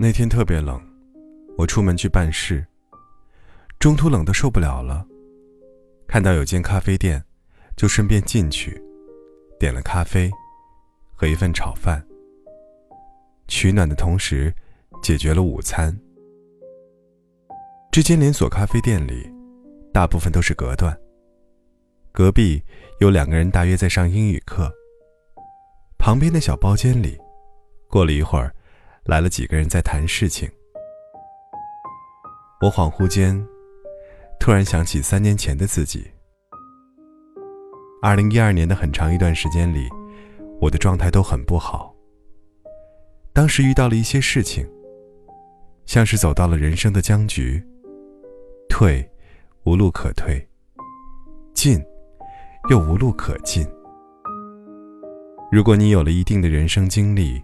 [0.00, 0.80] 那天特别冷，
[1.56, 2.64] 我出门去办事，
[3.80, 5.04] 中途冷得受不了了，
[6.06, 7.20] 看到有间咖啡店，
[7.76, 8.80] 就顺便进去，
[9.58, 10.30] 点了咖啡
[11.16, 12.00] 和一份炒饭，
[13.48, 14.54] 取暖的同时
[15.02, 15.98] 解决了午餐。
[17.90, 19.28] 这间连锁咖啡店里，
[19.92, 20.96] 大部分都是隔断。
[22.12, 22.62] 隔壁
[23.00, 24.72] 有两个人大约在上英语课。
[25.98, 27.18] 旁边的小包间里，
[27.88, 28.54] 过了一会儿，
[29.08, 30.46] 来了几个人在谈事情。
[32.60, 33.42] 我恍惚间，
[34.38, 36.06] 突然想起三年前的自己。
[38.02, 39.88] 二零一二年的很长一段时间里，
[40.60, 41.94] 我的状态都很不好。
[43.32, 44.68] 当时遇到了一些事情，
[45.86, 47.64] 像是走到了人生的僵局，
[48.68, 49.10] 退，
[49.64, 50.38] 无路可退；
[51.54, 51.82] 进，
[52.68, 53.66] 又无路可进。
[55.50, 57.42] 如果你有了一定的人生经历，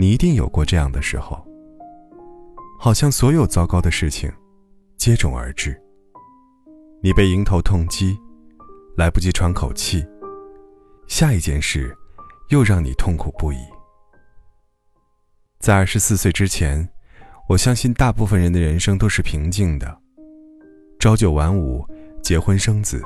[0.00, 1.44] 你一定有过这样的时候。
[2.78, 4.32] 好像所有糟糕的事情
[4.96, 5.76] 接踵而至，
[7.02, 8.16] 你被迎头痛击，
[8.96, 10.06] 来不及喘口气，
[11.08, 11.92] 下一件事
[12.50, 13.58] 又让你痛苦不已。
[15.58, 16.88] 在二十四岁之前，
[17.48, 19.98] 我相信大部分人的人生都是平静的，
[21.00, 21.84] 朝九晚五，
[22.22, 23.02] 结婚生子。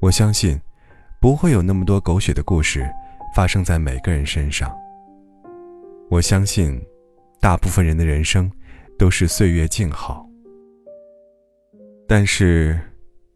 [0.00, 0.58] 我相信。
[1.20, 2.86] 不会有那么多狗血的故事
[3.34, 4.70] 发生在每个人身上。
[6.14, 6.80] 我相信，
[7.40, 8.48] 大部分人的人生
[8.96, 10.24] 都是岁月静好。
[12.06, 12.78] 但是，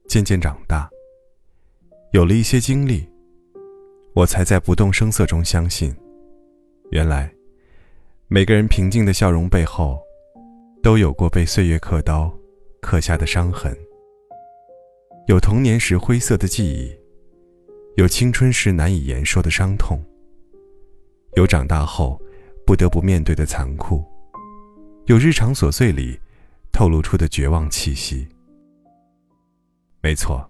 [0.08, 0.88] 渐渐长大，
[2.12, 3.04] 有了一些经历，
[4.14, 5.92] 我才在不动声色中相信，
[6.92, 7.28] 原来
[8.28, 10.00] 每个人平静的笑容背后，
[10.80, 12.32] 都有过被岁月刻刀
[12.80, 13.76] 刻下的伤痕，
[15.26, 16.96] 有童年时灰色的记忆。
[17.96, 20.00] 有青春时难以言说的伤痛，
[21.34, 22.16] 有长大后
[22.68, 24.04] 不得不面对的残酷，
[25.06, 26.20] 有日常琐碎里
[26.70, 28.28] 透露出的绝望气息。
[30.02, 30.46] 没错，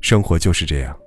[0.00, 0.98] 生活就是这样。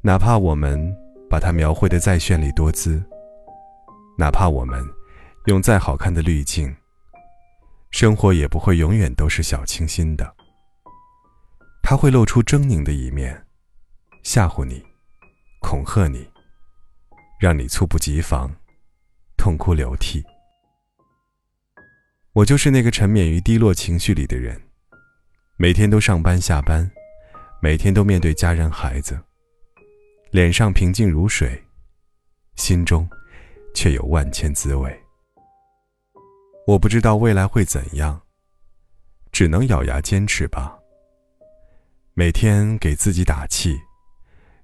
[0.00, 0.92] 哪怕我们
[1.30, 3.00] 把它描绘的再绚丽多姿，
[4.18, 4.84] 哪怕我们
[5.46, 6.74] 用再好看的滤镜，
[7.92, 10.34] 生活也不会永远都是小清新的。
[11.84, 13.46] 它会露出狰狞的一面。
[14.24, 14.84] 吓唬你，
[15.60, 16.28] 恐吓你，
[17.38, 18.52] 让你猝不及防，
[19.42, 20.24] 痛哭流涕。
[22.32, 24.56] 我就是那个沉湎于低落情绪里的人，
[25.56, 26.88] 每天都上班下班，
[27.60, 29.20] 每天都面对家人孩子，
[30.30, 31.60] 脸上平静如水，
[32.54, 33.04] 心中
[33.74, 34.96] 却有万千滋味。
[36.68, 38.22] 我不知道未来会怎样，
[39.32, 40.78] 只能咬牙坚持吧。
[42.14, 43.76] 每天给自己打气。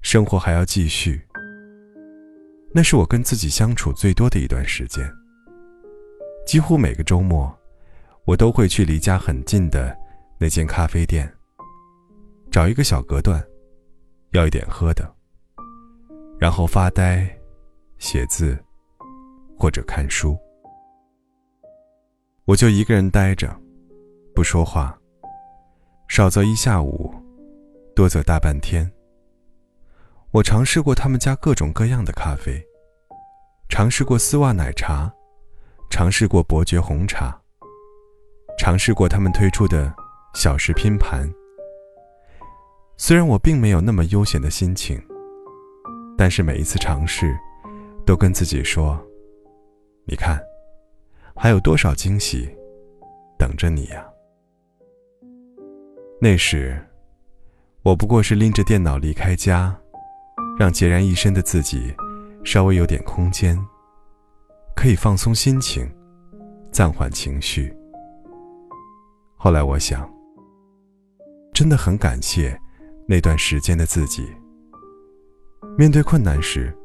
[0.03, 1.21] 生活还要继续，
[2.71, 5.11] 那是我跟自己相处最多的一段时间。
[6.47, 7.53] 几乎每个周末，
[8.25, 9.97] 我都会去离家很近的
[10.39, 11.31] 那间咖啡店，
[12.51, 13.43] 找一个小隔断，
[14.31, 15.11] 要一点喝的，
[16.39, 17.29] 然后发呆、
[17.99, 18.59] 写字
[19.59, 20.39] 或者看书。
[22.45, 23.55] 我就一个人待着，
[24.35, 24.99] 不说话，
[26.09, 27.15] 少则一下午，
[27.95, 28.91] 多则大半天。
[30.31, 32.63] 我尝试过他们家各种各样的咖啡，
[33.71, 35.11] 尝试过丝袜奶茶，
[35.89, 37.35] 尝试过伯爵红茶，
[38.59, 39.91] 尝试过他们推出的
[40.35, 41.27] 小食拼盘。
[42.99, 45.03] 虽然我并没有那么悠闲的心情，
[46.19, 47.35] 但是每一次尝试，
[48.05, 49.03] 都跟自己说
[50.05, 50.39] ：“你看，
[51.35, 52.55] 还有多少惊喜
[53.39, 54.07] 等着你呀！”
[56.21, 56.79] 那时，
[57.83, 59.75] 我不过是拎着电脑离开家。
[60.59, 61.95] 让孑然一身的自己
[62.45, 63.57] 稍微有点空间，
[64.75, 65.89] 可以放松心情，
[66.73, 67.73] 暂缓情绪。
[69.37, 70.13] 后来我想，
[71.55, 72.61] 真的很感谢
[73.07, 74.27] 那段时间的自己。
[75.77, 76.77] 面对困难时，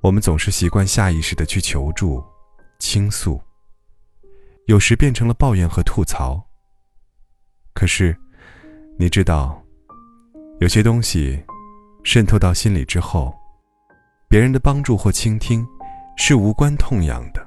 [0.00, 2.20] 我们总是习惯下意识的去求助、
[2.80, 3.40] 倾诉，
[4.66, 6.44] 有时变成了抱怨和吐槽。
[7.72, 8.16] 可是，
[8.98, 9.62] 你知道，
[10.58, 11.40] 有些东西。
[12.02, 13.34] 渗透到心里之后，
[14.28, 15.66] 别人的帮助或倾听
[16.16, 17.46] 是无关痛痒的。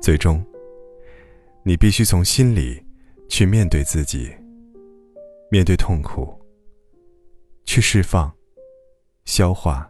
[0.00, 0.44] 最终，
[1.62, 2.82] 你必须从心里
[3.28, 4.30] 去面对自己，
[5.50, 6.34] 面对痛苦，
[7.64, 8.32] 去释放、
[9.24, 9.88] 消化、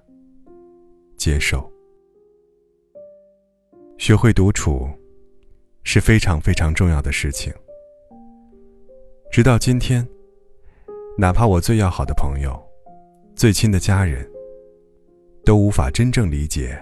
[1.17, 1.71] 接受。
[3.99, 4.89] 学会独处
[5.83, 7.53] 是非常非常重要的事情。
[9.31, 10.07] 直到今天，
[11.17, 12.70] 哪怕我最要好的朋友。
[13.41, 14.31] 最亲的家人，
[15.47, 16.79] 都无法真正理解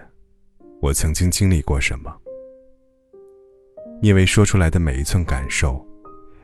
[0.83, 2.13] 我曾经经历过什么，
[4.03, 5.87] 因为说出来的每一寸感受，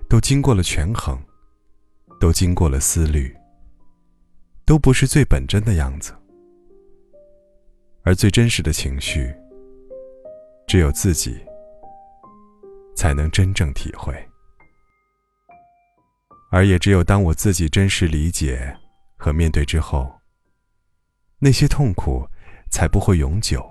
[0.09, 1.21] 都经过了权衡，
[2.21, 3.37] 都经过了思虑，
[4.65, 6.13] 都不是最本真的样子，
[8.05, 9.35] 而最真实的情绪，
[10.69, 11.41] 只有自己
[12.95, 14.15] 才能真正体会，
[16.53, 18.73] 而也只有当我自己真实理解
[19.25, 20.21] 和面对之后。
[21.39, 22.29] 那些痛苦，
[22.71, 23.67] 才不会永久，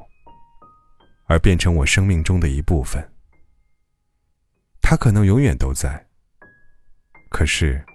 [1.25, 3.07] 而变成我生命中的一部分。
[4.81, 6.03] 它可能永远都在，
[7.29, 7.85] 可是，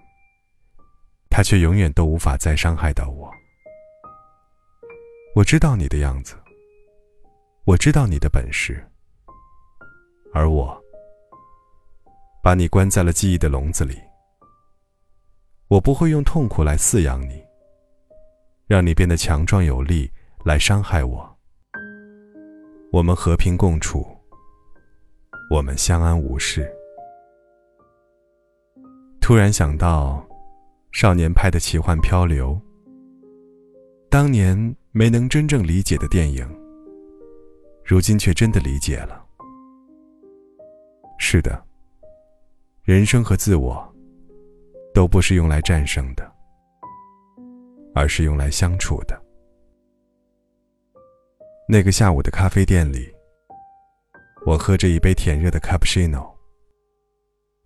[1.28, 3.28] 它却永远都无法再伤害到我。
[5.34, 6.36] 我知道你的样子，
[7.64, 8.88] 我知道你的本事，
[10.32, 10.80] 而我，
[12.40, 14.00] 把你关在了记忆的笼子里。
[15.66, 17.47] 我不会用痛苦来饲养你。
[18.68, 20.10] 让你变得强壮有力，
[20.44, 21.36] 来伤害我。
[22.92, 24.06] 我们和平共处，
[25.50, 26.70] 我们相安无事。
[29.22, 30.22] 突然想到，
[30.92, 32.60] 少年拍的奇幻漂流，
[34.10, 36.46] 当年没能真正理解的电影，
[37.82, 39.24] 如今却真的理解了。
[41.18, 41.64] 是的，
[42.82, 43.94] 人生和自我，
[44.92, 46.37] 都不是用来战胜的。
[47.94, 49.20] 而是用来相处的。
[51.68, 53.12] 那个下午的咖啡店里，
[54.46, 56.32] 我喝着一杯甜热的 cappuccino，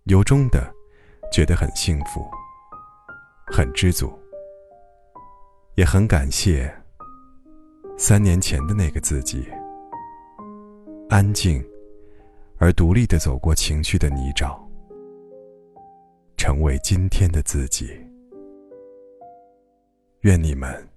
[0.05, 0.69] 由衷的
[1.31, 2.29] 觉得很幸福，
[3.47, 4.11] 很知足，
[5.75, 6.69] 也很感谢
[7.97, 9.47] 三年前的那个自己，
[11.09, 11.63] 安静
[12.57, 14.59] 而独立的走过情绪的泥沼，
[16.35, 17.89] 成为今天的自己。
[20.23, 20.87] 愿你们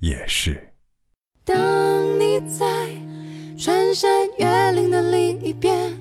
[0.00, 0.72] 也是。
[1.44, 1.56] 当
[2.18, 2.66] 你在
[3.56, 5.96] 穿山越岭的另一边，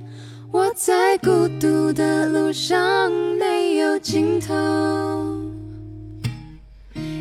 [0.51, 4.55] 我在孤独的路上没有尽头。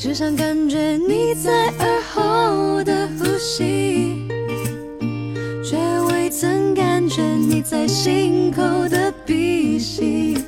[0.00, 4.28] 只想感觉你在耳后的呼吸。
[5.64, 5.76] 却
[6.08, 10.38] 未曾感觉你在心口的鼻息，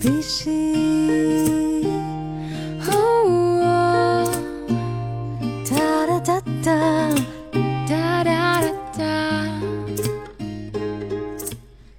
[0.00, 1.84] 鼻息。
[2.86, 4.30] 哦，
[5.68, 7.08] 哒哒哒哒，
[7.88, 9.50] 哒哒哒哒。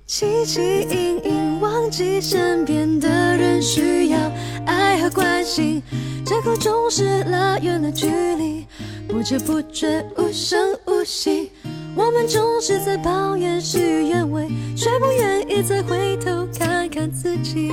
[0.07, 4.17] 汲汲营营忘记身边的人需要
[4.65, 5.83] 爱和关心，
[6.25, 8.65] 借口总是拉远了距离，
[9.07, 11.51] 不知不觉无声无息。
[11.95, 17.71] 我们总是在抱怨事与愿违，却不愿意再回头看看自己，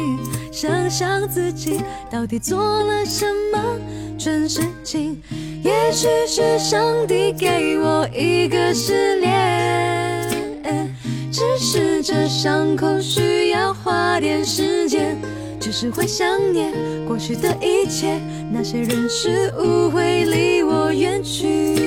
[0.52, 1.80] 想想自己
[2.10, 3.78] 到底做了什么
[4.18, 5.22] 蠢事情。
[5.62, 10.28] 也许是上帝给我一个试炼，
[11.30, 15.16] 只是这伤口需要花点时间，
[15.58, 16.72] 就是会想念
[17.06, 18.20] 过去的一切，
[18.60, 21.82] 那些人事物会离我远去，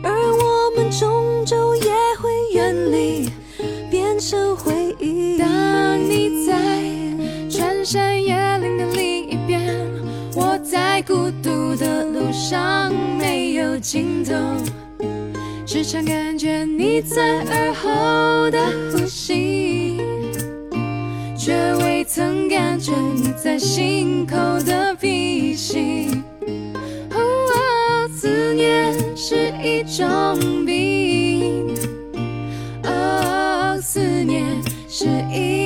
[0.00, 1.44] 而我们终。
[1.44, 3.28] 究也会远离，
[3.90, 5.36] 变成回忆。
[5.36, 6.54] 当你在
[7.50, 9.60] 穿山越岭的另一边，
[10.36, 14.32] 我在孤独的路上没有尽头，
[15.66, 18.58] 时常感觉你在耳后的
[18.92, 20.00] 呼吸，
[21.36, 26.10] 却未曾感觉你在心口的鼻息。
[27.10, 31.74] 哦思念是一种病。
[32.84, 34.44] 哦思念
[34.90, 35.61] 是一